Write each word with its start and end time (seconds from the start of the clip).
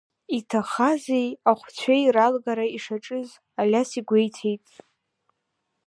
Иҭахази 0.37 1.27
ахәцәеи 1.51 2.05
ралгара 2.15 2.65
ишаҿыз 2.75 3.29
Алиас 3.61 3.89
игәеиҭеит. 3.99 4.65